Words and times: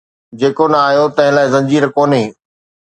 جيڪو 0.39 0.65
نه 0.71 0.79
آيو، 0.89 1.05
تنهن 1.15 1.33
لاءِ 1.35 1.47
زنجير 1.53 1.83
ڪونهي 1.95 2.23